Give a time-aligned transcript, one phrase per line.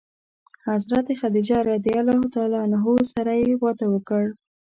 [0.67, 1.85] حضرت خدیجه رض
[3.15, 4.23] سره یې واده وکړ.